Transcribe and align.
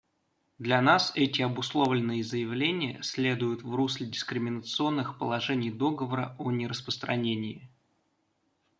Для 0.57 0.81
нас 0.81 1.11
эти 1.13 1.43
обусловленные 1.43 2.23
заявления 2.23 3.03
следуют 3.03 3.61
в 3.61 3.75
русле 3.75 4.07
дискриминационных 4.07 5.19
положений 5.19 5.69
Договора 5.69 6.35
о 6.39 6.49
нераспространении. 6.49 7.69